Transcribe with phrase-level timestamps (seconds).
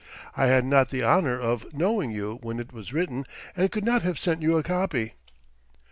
[0.35, 3.23] "I had not the honor of knowing you when it was written
[3.55, 5.13] and could not have sent you a copy."